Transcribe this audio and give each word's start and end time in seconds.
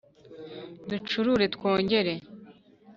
Ducurure 0.89 1.45
twongere 1.55 2.13